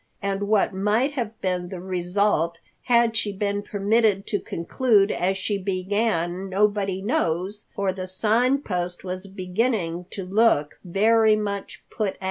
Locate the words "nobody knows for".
6.49-7.93